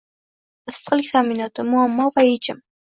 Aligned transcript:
Issiqlik 0.71 1.11
ta’minoti: 1.13 1.69
muammo 1.71 2.13
va 2.19 2.29
yechim 2.33 2.69